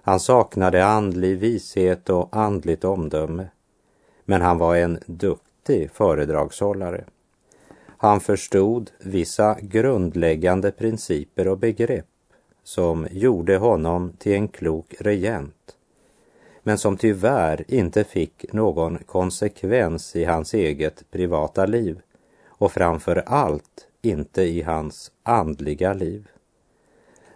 Han 0.01 0.19
saknade 0.19 0.85
andlig 0.85 1.37
vishet 1.37 2.09
och 2.09 2.35
andligt 2.35 2.83
omdöme. 2.83 3.47
Men 4.25 4.41
han 4.41 4.57
var 4.57 4.75
en 4.75 4.99
duktig 5.05 5.91
föredragshållare. 5.91 7.03
Han 7.97 8.19
förstod 8.19 8.91
vissa 8.99 9.57
grundläggande 9.61 10.71
principer 10.71 11.47
och 11.47 11.57
begrepp 11.57 12.05
som 12.63 13.07
gjorde 13.11 13.57
honom 13.57 14.13
till 14.17 14.33
en 14.33 14.47
klok 14.47 14.93
regent 14.99 15.77
men 16.63 16.77
som 16.77 16.97
tyvärr 16.97 17.65
inte 17.67 18.03
fick 18.03 18.53
någon 18.53 18.97
konsekvens 18.97 20.15
i 20.15 20.23
hans 20.23 20.53
eget 20.53 21.11
privata 21.11 21.65
liv 21.65 22.01
och 22.63 22.71
framför 22.71 23.23
allt 23.25 23.87
inte 24.01 24.41
i 24.41 24.61
hans 24.61 25.11
andliga 25.23 25.93
liv. 25.93 26.27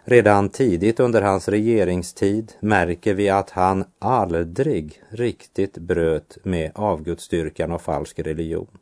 Redan 0.04 0.48
tidigt 0.48 1.00
under 1.00 1.22
hans 1.22 1.48
regeringstid 1.48 2.52
märker 2.60 3.14
vi 3.14 3.28
att 3.28 3.50
han 3.50 3.84
aldrig 3.98 5.02
riktigt 5.08 5.78
bröt 5.78 6.38
med 6.42 6.72
avgudsdyrkan 6.74 7.72
och 7.72 7.82
falsk 7.82 8.18
religion. 8.18 8.78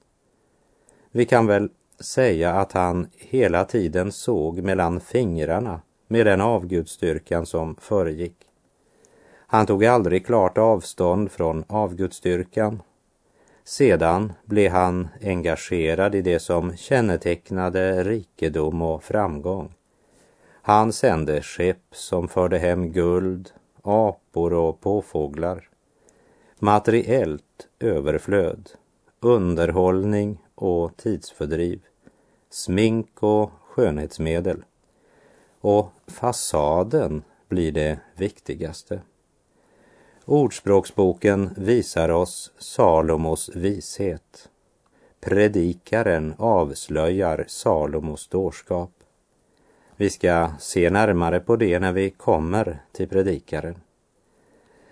Vi 1.11 1.25
kan 1.25 1.47
väl 1.47 1.69
säga 2.01 2.53
att 2.53 2.73
han 2.73 3.07
hela 3.17 3.65
tiden 3.65 4.13
såg 4.13 4.63
mellan 4.63 5.01
fingrarna 5.01 5.81
med 6.09 6.27
den 6.27 6.41
avgudsdyrkan 6.41 7.47
som 7.47 7.77
föregick. 7.81 8.37
Han 9.47 9.67
tog 9.67 9.85
aldrig 9.85 10.27
klart 10.27 10.59
avstånd 10.59 11.31
från 11.31 11.65
avgudsdyrkan 11.69 12.83
sedan 13.67 14.33
blev 14.45 14.73
han 14.73 15.09
engagerad 15.23 16.15
i 16.15 16.23
det 16.23 16.39
som 16.39 16.77
kännetecknade 16.77 18.05
rikedom 18.05 18.83
och 18.83 19.05
framgång. 19.05 19.75
Han 20.63 20.93
sände 20.93 21.43
skepp 21.43 21.85
som 21.91 22.29
förde 22.29 22.59
hem 22.59 22.93
guld, 22.93 23.51
apor 23.83 24.53
och 24.53 24.81
påfåglar. 24.81 25.69
Materiellt 26.59 27.69
överflöd, 27.81 28.71
underhållning 29.21 30.39
och 30.55 30.97
tidsfördriv, 30.97 31.81
smink 32.51 33.23
och 33.23 33.51
skönhetsmedel. 33.63 34.65
Och 35.61 35.93
fasaden 36.07 37.23
blir 37.49 37.73
det 37.73 37.99
viktigaste. 38.17 39.01
Ordspråksboken 40.29 41.51
visar 41.57 42.09
oss 42.09 42.53
Salomos 42.59 43.51
vishet. 43.55 44.49
Predikaren 45.21 46.35
avslöjar 46.39 47.45
Salomos 47.49 48.29
dårskap. 48.29 48.91
Vi 49.97 50.11
ska 50.11 50.51
se 50.59 50.91
närmare 50.91 51.41
på 51.41 51.57
det 51.57 51.79
när 51.79 51.93
vi 51.93 52.11
kommer 52.11 52.83
till 52.93 53.09
predikaren. 53.09 53.81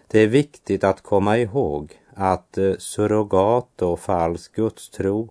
Det 0.07 0.21
är 0.21 0.27
viktigt 0.27 0.85
att 0.85 1.01
komma 1.01 1.39
ihåg 1.39 2.01
att 2.15 2.59
eh, 2.59 2.75
surrogat 2.79 3.83
och 3.83 4.01
falsk 4.01 4.55
gudstro 4.55 5.29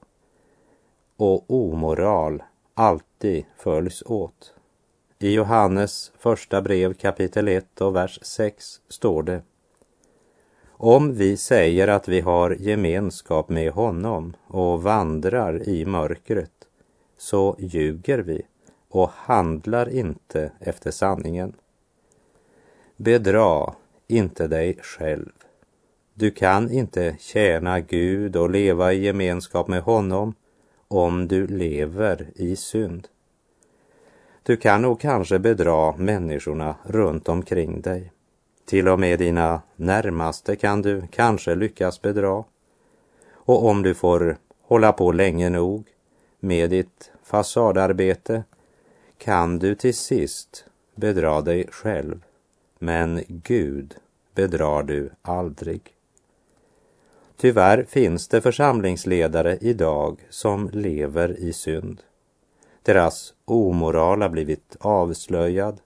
och 1.18 1.52
omoral 1.52 2.44
alltid 2.74 3.46
följs 3.58 4.04
åt. 4.06 4.54
I 5.20 5.34
Johannes 5.34 6.12
första 6.18 6.62
brev 6.62 6.94
kapitel 6.94 7.48
1 7.48 7.82
och 7.82 7.96
vers 7.96 8.20
6 8.22 8.82
står 8.90 9.24
det 9.24 9.42
om 10.78 11.14
vi 11.14 11.38
säger 11.38 11.88
att 11.88 12.08
vi 12.08 12.22
har 12.22 12.52
gemenskap 12.52 13.50
med 13.50 13.72
honom 13.72 14.34
och 14.48 14.84
vandrar 14.84 15.70
i 15.70 15.86
mörkret 15.86 16.52
så 17.18 17.56
ljuger 17.60 18.20
vi 18.20 18.42
och 18.90 19.10
handlar 19.10 19.90
inte 19.90 20.52
efter 20.60 20.92
sanningen. 20.92 21.54
Bedra 22.98 23.74
inte 24.08 24.48
dig 24.48 24.78
själv. 24.82 25.32
Du 26.14 26.32
kan 26.32 26.72
inte 26.72 27.16
tjäna 27.20 27.80
Gud 27.80 28.36
och 28.36 28.50
leva 28.50 28.94
i 28.94 29.06
gemenskap 29.06 29.68
med 29.68 29.82
honom 29.82 30.34
om 30.88 31.28
du 31.28 31.48
lever 31.48 32.28
i 32.36 32.56
synd. 32.56 33.08
Du 34.44 34.58
kan 34.58 34.82
nog 34.82 35.00
kanske 35.00 35.40
bedra 35.40 35.98
människorna 35.98 36.76
runt 36.84 37.30
omkring 37.30 37.82
dig. 37.82 38.12
Till 38.66 38.88
och 38.88 39.00
med 39.00 39.20
dina 39.20 39.62
närmaste 39.76 40.56
kan 40.56 40.82
du 40.82 41.04
kanske 41.12 41.56
lyckas 41.56 42.02
bedra. 42.02 42.44
Och 43.34 43.66
om 43.66 43.82
du 43.82 43.94
får 43.94 44.38
hålla 44.62 44.92
på 44.92 45.12
länge 45.12 45.50
nog 45.50 45.88
med 46.40 46.70
ditt 46.70 47.12
fasadarbete 47.24 48.44
kan 49.18 49.60
du 49.60 49.76
till 49.76 49.94
sist 49.94 50.66
bedra 50.96 51.42
dig 51.42 51.68
själv. 51.72 52.24
Men 52.80 53.24
Gud 53.28 53.96
bedrar 54.36 54.84
du 54.84 55.10
aldrig. 55.22 55.82
Tyvärr 57.38 57.84
finns 57.84 58.28
det 58.28 58.42
församlingsledare 58.42 59.58
idag 59.62 60.28
som 60.30 60.70
lever 60.74 61.40
i 61.40 61.54
synd. 61.54 62.02
Deras 62.84 63.34
omoral 63.46 64.22
har 64.22 64.30
blivit 64.30 64.76
avslöjad. 64.80 65.80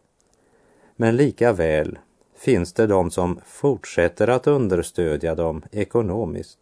Men 0.96 1.16
lika 1.16 1.54
väl 1.54 2.00
finns 2.38 2.74
det 2.74 2.88
de 2.88 3.12
som 3.12 3.40
fortsätter 3.46 4.28
att 4.28 4.48
understödja 4.48 5.36
dem 5.36 5.64
ekonomiskt. 5.72 6.60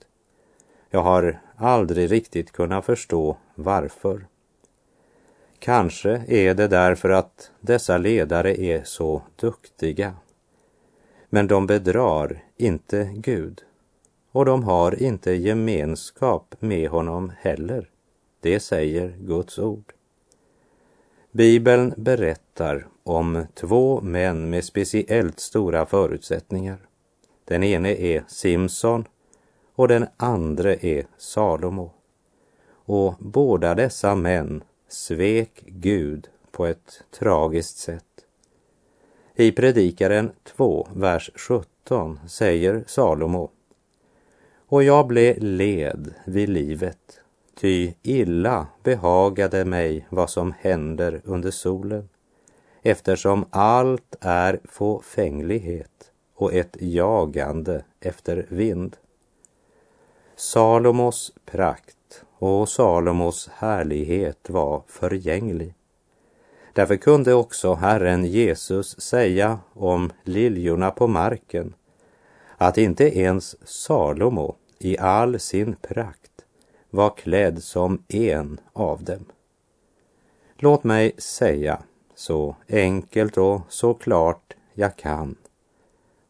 Jag 0.89 1.01
har 1.01 1.41
aldrig 1.55 2.11
riktigt 2.11 2.51
kunnat 2.51 2.85
förstå 2.85 3.37
varför. 3.55 4.27
Kanske 5.59 6.23
är 6.27 6.53
det 6.53 6.67
därför 6.67 7.09
att 7.09 7.51
dessa 7.61 7.97
ledare 7.97 8.61
är 8.61 8.83
så 8.83 9.21
duktiga. 9.35 10.13
Men 11.29 11.47
de 11.47 11.67
bedrar 11.67 12.43
inte 12.57 13.13
Gud 13.15 13.61
och 14.31 14.45
de 14.45 14.63
har 14.63 15.03
inte 15.03 15.31
gemenskap 15.31 16.55
med 16.59 16.89
honom 16.89 17.31
heller. 17.39 17.89
Det 18.39 18.59
säger 18.59 19.15
Guds 19.19 19.59
ord. 19.59 19.93
Bibeln 21.31 21.93
berättar 21.97 22.87
om 23.05 23.45
två 23.53 24.01
män 24.01 24.49
med 24.49 24.63
speciellt 24.63 25.39
stora 25.39 25.85
förutsättningar. 25.85 26.77
Den 27.45 27.63
ene 27.63 27.95
är 27.95 28.23
Simson 28.27 29.05
och 29.75 29.87
den 29.87 30.07
andre 30.17 30.75
är 30.81 31.05
Salomo. 31.17 31.91
Och 32.85 33.13
båda 33.19 33.75
dessa 33.75 34.15
män 34.15 34.63
svek 34.87 35.63
Gud 35.65 36.27
på 36.51 36.65
ett 36.65 37.03
tragiskt 37.19 37.77
sätt. 37.77 38.25
I 39.35 39.51
Predikaren 39.51 40.31
2, 40.43 40.87
vers 40.95 41.31
17 41.35 42.19
säger 42.27 42.83
Salomo 42.87 43.49
Och 44.67 44.83
jag 44.83 45.07
blev 45.07 45.43
led 45.43 46.13
vid 46.25 46.49
livet, 46.49 47.19
ty 47.55 47.93
illa 48.03 48.67
behagade 48.83 49.65
mig 49.65 50.07
vad 50.09 50.29
som 50.29 50.53
händer 50.59 51.21
under 51.23 51.51
solen, 51.51 52.09
eftersom 52.87 53.45
allt 53.49 54.15
är 54.21 54.59
fåfänglighet 54.63 56.11
och 56.35 56.53
ett 56.53 56.77
jagande 56.79 57.83
efter 57.99 58.45
vind. 58.49 58.97
Salomos 60.35 61.33
prakt 61.45 62.23
och 62.37 62.69
Salomos 62.69 63.49
härlighet 63.53 64.49
var 64.49 64.83
förgänglig. 64.87 65.73
Därför 66.73 66.95
kunde 66.95 67.33
också 67.33 67.73
Herren 67.73 68.25
Jesus 68.25 69.01
säga 69.01 69.59
om 69.73 70.11
liljorna 70.23 70.91
på 70.91 71.07
marken 71.07 71.73
att 72.57 72.77
inte 72.77 73.19
ens 73.19 73.67
Salomo 73.67 74.55
i 74.79 74.97
all 74.97 75.39
sin 75.39 75.75
prakt 75.81 76.45
var 76.89 77.09
klädd 77.17 77.63
som 77.63 78.03
en 78.07 78.59
av 78.73 79.03
dem. 79.03 79.25
Låt 80.57 80.83
mig 80.83 81.11
säga 81.17 81.81
så 82.15 82.55
enkelt 82.69 83.37
och 83.37 83.61
så 83.69 83.93
klart 83.93 84.53
jag 84.73 84.95
kan. 84.95 85.35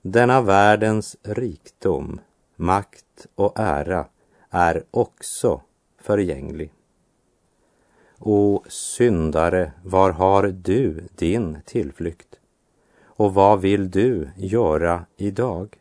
Denna 0.02 0.41
världens 0.41 1.17
rikdom, 1.24 2.19
makt 2.56 3.28
och 3.36 3.60
ära 3.60 4.06
är 4.50 4.84
också 4.91 5.62
förgänglig. 6.02 6.71
O 8.19 8.63
syndare, 8.67 9.71
var 9.84 10.12
har 10.12 10.43
du 10.43 11.08
din 11.15 11.58
tillflykt? 11.65 12.39
Och 13.04 13.34
vad 13.34 13.62
vill 13.62 13.91
du 13.91 14.30
göra 14.36 15.06
idag? 15.17 15.78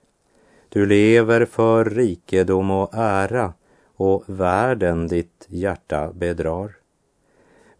Du 0.69 0.87
lever 0.87 1.45
för 1.45 1.85
rikedom 1.85 2.71
och 2.71 2.95
ära 2.95 3.53
och 3.97 4.25
världen 4.27 5.09
ditt 5.09 5.47
hjärta 5.49 6.13
bedrar. 6.13 6.77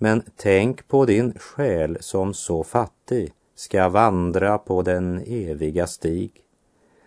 Men 0.05 0.23
tänk 0.37 0.89
på 0.89 1.07
din 1.07 1.39
själ 1.39 1.97
som 2.01 2.35
så 2.35 2.65
fattig 2.65 3.33
ska 3.55 3.89
vandra 3.89 4.59
på 4.59 4.83
den 4.83 5.23
eviga 5.27 5.87
stig. 5.87 6.31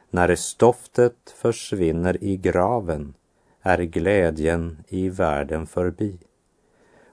När 0.09 0.35
stoftet 0.35 1.35
försvinner 1.35 2.23
i 2.23 2.37
graven 2.37 3.13
är 3.61 3.77
glädjen 3.77 4.83
i 4.87 5.09
världen 5.09 5.67
förbi. 5.67 6.17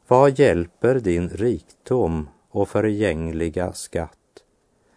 Vad 0.09 0.39
hjälper 0.39 0.95
din 0.95 1.29
rikdom 1.29 2.29
och 2.51 2.69
förgängliga 2.69 3.73
skatt 3.73 4.45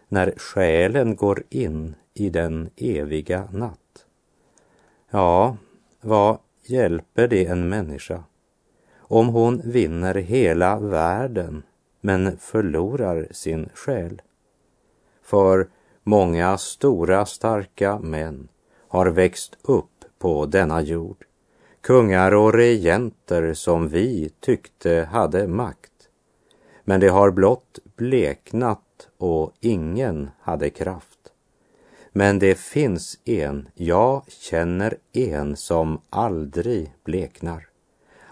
när 0.08 0.34
själen 0.36 1.16
går 1.16 1.44
in 1.50 1.94
i 2.14 2.30
den 2.30 2.70
eviga 2.76 3.48
natt? 3.52 4.06
Ja, 5.10 5.56
vad 6.00 6.38
hjälper 6.62 7.28
det 7.28 7.46
en 7.46 7.68
människa 7.68 8.24
om 9.08 9.28
hon 9.28 9.62
vinner 9.64 10.14
hela 10.14 10.78
världen 10.78 11.62
men 12.00 12.38
förlorar 12.38 13.26
sin 13.30 13.68
själ? 13.74 14.22
För 15.22 15.68
många 16.02 16.58
stora 16.58 17.26
starka 17.26 17.98
män 17.98 18.48
har 18.88 19.06
växt 19.06 19.56
upp 19.62 20.04
på 20.18 20.46
denna 20.46 20.80
jord 20.80 21.24
kungar 21.88 22.34
och 22.34 22.54
regenter 22.54 23.54
som 23.54 23.88
vi 23.88 24.30
tyckte 24.40 25.08
hade 25.12 25.48
makt. 25.48 25.92
Men 26.84 27.00
det 27.00 27.08
har 27.08 27.30
blott 27.30 27.78
bleknat 27.96 29.08
och 29.18 29.52
ingen 29.60 30.30
hade 30.40 30.70
kraft. 30.70 31.32
Men 32.12 32.38
det 32.38 32.58
finns 32.58 33.18
en, 33.24 33.68
jag 33.74 34.22
känner 34.28 34.96
en 35.12 35.56
som 35.56 36.00
aldrig 36.10 36.92
bleknar. 37.04 37.67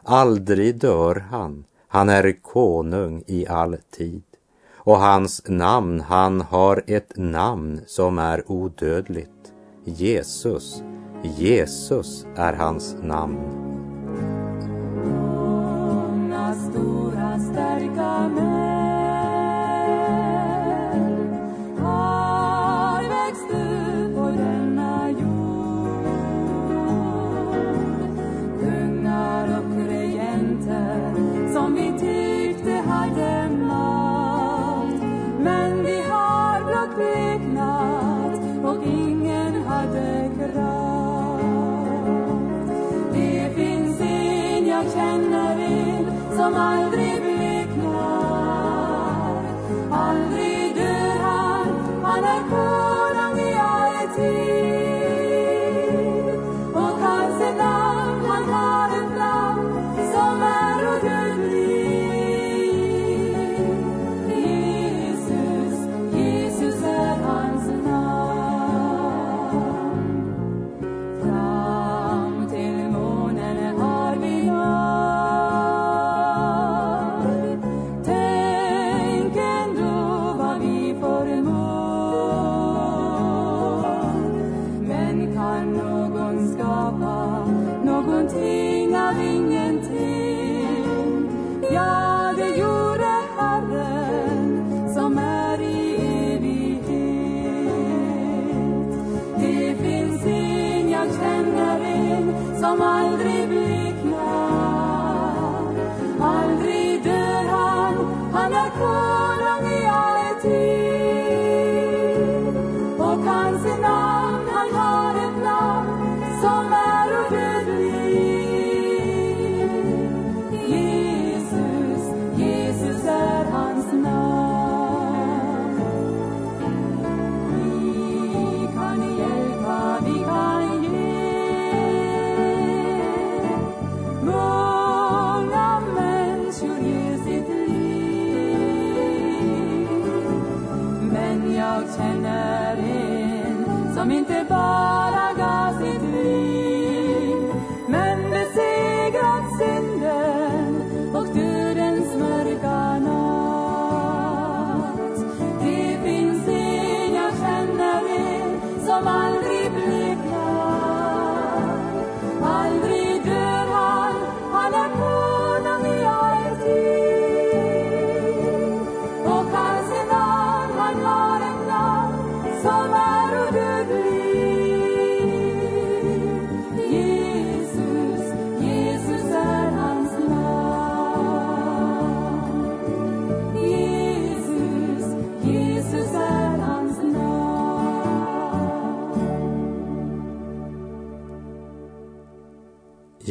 Aldrig 0.08 0.80
dör 0.80 1.26
han, 1.30 1.64
han 1.88 2.08
är 2.08 2.42
konung 2.42 3.22
i 3.26 3.46
all 3.46 3.76
tid. 3.96 4.22
Och 4.74 4.98
hans 4.98 5.42
namn, 5.48 6.00
han 6.00 6.40
har 6.40 6.82
ett 6.86 7.12
namn 7.16 7.80
som 7.86 8.18
är 8.18 8.52
odödligt. 8.52 9.52
Jesus, 9.84 10.82
Jesus 11.22 12.26
är 12.36 12.52
hans 12.52 12.96
namn. 13.02 13.38
Många 15.88 16.54
stora 16.54 17.38
starka 17.38 18.28
män 18.28 18.65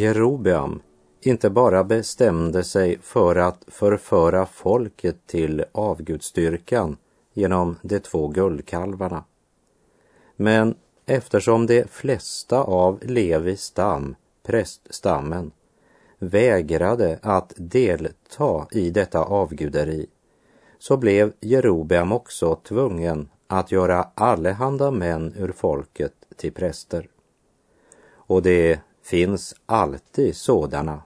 Jerobeam 0.05 0.81
inte 1.21 1.49
bara 1.49 1.83
bestämde 1.83 2.63
sig 2.63 2.99
för 3.01 3.35
att 3.35 3.65
förföra 3.67 4.45
folket 4.45 5.27
till 5.27 5.65
avgudstyrkan 5.71 6.97
genom 7.33 7.75
de 7.81 7.99
två 7.99 8.27
guldkalvarna. 8.27 9.23
Men 10.35 10.75
eftersom 11.05 11.65
de 11.65 11.83
flesta 11.87 12.63
av 12.63 12.99
Levis 13.03 13.61
stam, 13.61 14.15
präststammen, 14.43 15.51
vägrade 16.19 17.19
att 17.21 17.53
delta 17.55 18.67
i 18.71 18.89
detta 18.89 19.23
avguderi 19.23 20.07
så 20.79 20.97
blev 20.97 21.33
Jerobeam 21.39 22.11
också 22.11 22.55
tvungen 22.55 23.29
att 23.47 23.71
göra 23.71 24.07
allehanda 24.15 24.91
män 24.91 25.33
ur 25.37 25.51
folket 25.51 26.13
till 26.35 26.53
präster. 26.53 27.07
Och 28.13 28.41
det 28.41 28.79
finns 29.05 29.55
alltid 29.65 30.35
sådana 30.35 31.01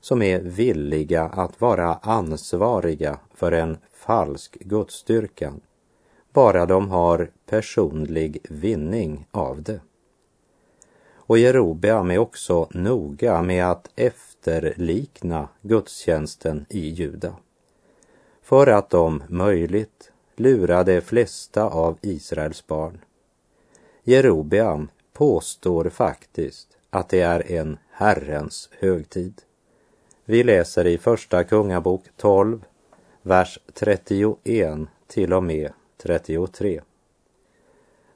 som 0.00 0.22
är 0.22 0.40
villiga 0.40 1.24
att 1.24 1.60
vara 1.60 1.94
ansvariga 1.94 3.18
för 3.34 3.52
en 3.52 3.78
falsk 3.92 4.58
gudsstyrkan, 4.60 5.60
bara 6.32 6.66
de 6.66 6.90
har 6.90 7.30
personlig 7.46 8.38
vinning 8.48 9.26
av 9.30 9.62
det. 9.62 9.80
Och 11.14 11.38
Jerobeam 11.38 12.10
är 12.10 12.18
också 12.18 12.68
noga 12.70 13.42
med 13.42 13.70
att 13.70 13.90
efterlikna 13.96 15.48
gudstjänsten 15.62 16.66
i 16.68 16.88
Juda. 16.88 17.36
För 18.42 18.66
att 18.66 18.94
om 18.94 19.22
möjligt 19.28 20.12
lura 20.36 20.84
de 20.84 21.00
flesta 21.00 21.64
av 21.64 21.98
Israels 22.00 22.66
barn. 22.66 22.98
Jerobeam 24.02 24.88
påstår 25.12 25.88
faktiskt 25.88 26.76
att 26.90 27.08
det 27.08 27.20
är 27.20 27.52
en 27.52 27.78
Herrens 27.90 28.68
högtid. 28.78 29.42
Vi 30.24 30.42
läser 30.42 30.86
i 30.86 30.98
Första 30.98 31.44
Kungabok 31.44 32.04
12, 32.16 32.64
vers 33.22 33.58
31 33.74 34.78
till 35.06 35.32
och 35.32 35.42
med 35.42 35.72
33. 36.02 36.80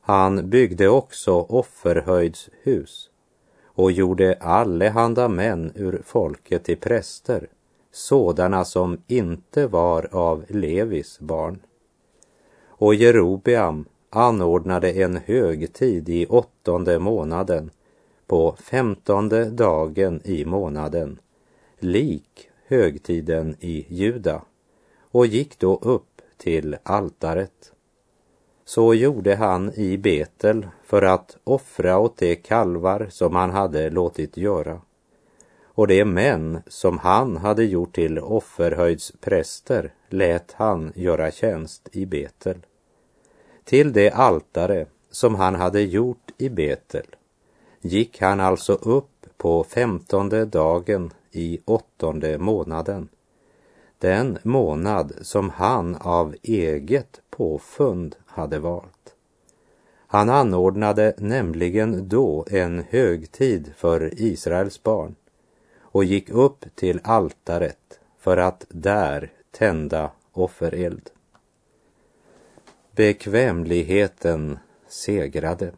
Han 0.00 0.50
byggde 0.50 0.88
också 0.88 1.32
offerhöjdshus 1.32 3.10
och 3.64 3.92
gjorde 3.92 4.38
allehanda 4.40 5.28
män 5.28 5.72
ur 5.74 6.02
folket 6.04 6.64
till 6.64 6.76
präster, 6.76 7.48
sådana 7.92 8.64
som 8.64 9.02
inte 9.06 9.66
var 9.66 10.08
av 10.12 10.44
Levis 10.48 11.20
barn. 11.20 11.60
Och 12.66 12.94
Jerobeam 12.94 13.84
anordnade 14.10 14.92
en 14.92 15.16
högtid 15.16 16.08
i 16.08 16.26
åttonde 16.26 16.98
månaden, 16.98 17.70
på 18.26 18.56
femtonde 18.60 19.44
dagen 19.44 20.20
i 20.24 20.44
månaden, 20.44 21.18
lik 21.78 22.48
högtiden 22.66 23.56
i 23.60 23.86
Juda, 23.88 24.42
och 25.10 25.26
gick 25.26 25.58
då 25.58 25.76
upp 25.82 26.22
till 26.36 26.76
altaret. 26.82 27.72
Så 28.64 28.94
gjorde 28.94 29.36
han 29.36 29.72
i 29.74 29.98
Betel 29.98 30.66
för 30.84 31.02
att 31.02 31.36
offra 31.44 31.98
åt 31.98 32.16
de 32.16 32.36
kalvar 32.36 33.06
som 33.10 33.34
han 33.34 33.50
hade 33.50 33.90
låtit 33.90 34.36
göra. 34.36 34.80
Och 35.64 35.86
de 35.86 36.04
män 36.04 36.62
som 36.66 36.98
han 36.98 37.36
hade 37.36 37.64
gjort 37.64 37.94
till 37.94 38.18
offerhöjdspräster 38.18 39.92
lät 40.08 40.52
han 40.52 40.92
göra 40.94 41.30
tjänst 41.30 41.88
i 41.92 42.06
Betel. 42.06 42.58
Till 43.64 43.92
det 43.92 44.10
altare 44.10 44.86
som 45.10 45.34
han 45.34 45.54
hade 45.54 45.80
gjort 45.82 46.30
i 46.38 46.48
Betel 46.48 47.06
gick 47.84 48.20
han 48.20 48.40
alltså 48.40 48.72
upp 48.72 49.26
på 49.36 49.64
femtonde 49.64 50.44
dagen 50.44 51.10
i 51.32 51.60
åttonde 51.64 52.38
månaden 52.38 53.08
den 53.98 54.38
månad 54.42 55.12
som 55.20 55.50
han 55.50 55.96
av 55.96 56.34
eget 56.42 57.20
påfund 57.30 58.16
hade 58.26 58.58
valt. 58.58 59.14
Han 60.06 60.30
anordnade 60.30 61.14
nämligen 61.18 62.08
då 62.08 62.46
en 62.50 62.84
högtid 62.90 63.72
för 63.76 64.20
Israels 64.20 64.82
barn 64.82 65.14
och 65.80 66.04
gick 66.04 66.30
upp 66.30 66.64
till 66.74 67.00
altaret 67.04 68.00
för 68.18 68.36
att 68.36 68.66
där 68.68 69.32
tända 69.50 70.10
offereld. 70.32 71.10
Bekvämligheten 72.90 74.58
segrade. 74.88 75.72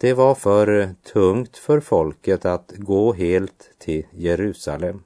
Det 0.00 0.14
var 0.14 0.34
för 0.34 0.94
tungt 1.12 1.56
för 1.56 1.80
folket 1.80 2.44
att 2.44 2.72
gå 2.76 3.12
helt 3.12 3.70
till 3.78 4.06
Jerusalem 4.10 5.02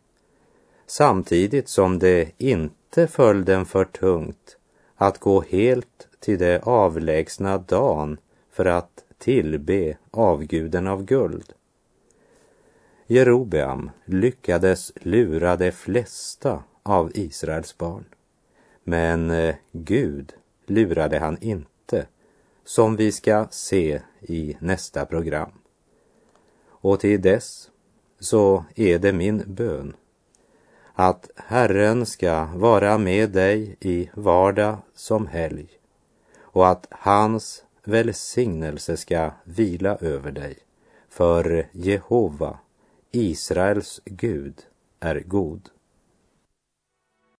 samtidigt 0.86 1.68
som 1.68 1.98
det 1.98 2.30
inte 2.38 3.06
föll 3.06 3.44
dem 3.44 3.66
för 3.66 3.84
tungt 3.84 4.56
att 4.96 5.18
gå 5.18 5.40
helt 5.40 6.08
till 6.20 6.38
det 6.38 6.60
avlägsna 6.62 7.58
Dan 7.58 8.18
för 8.50 8.64
att 8.64 9.04
tillbe 9.18 9.96
avguden 10.10 10.86
av 10.86 11.04
guld. 11.04 11.52
Jerobeam 13.06 13.90
lyckades 14.04 14.92
lura 14.94 15.56
de 15.56 15.72
flesta 15.72 16.62
av 16.82 17.10
Israels 17.14 17.78
barn. 17.78 18.04
Men 18.84 19.30
eh, 19.30 19.54
Gud 19.72 20.32
lurade 20.66 21.18
han 21.18 21.38
inte, 21.40 21.73
som 22.64 22.96
vi 22.96 23.12
ska 23.12 23.46
se 23.50 24.00
i 24.20 24.56
nästa 24.60 25.06
program. 25.06 25.50
Och 26.68 27.00
till 27.00 27.22
dess 27.22 27.70
så 28.20 28.64
är 28.74 28.98
det 28.98 29.12
min 29.12 29.42
bön 29.46 29.96
att 30.94 31.30
Herren 31.36 32.06
ska 32.06 32.44
vara 32.54 32.98
med 32.98 33.30
dig 33.30 33.76
i 33.80 34.10
vardag 34.14 34.76
som 34.94 35.26
helg 35.26 35.68
och 36.40 36.68
att 36.68 36.86
hans 36.90 37.64
välsignelse 37.84 38.96
ska 38.96 39.30
vila 39.44 39.96
över 39.96 40.32
dig. 40.32 40.58
För 41.08 41.68
Jehova, 41.72 42.58
Israels 43.10 44.00
Gud, 44.04 44.62
är 45.00 45.20
god. 45.26 45.70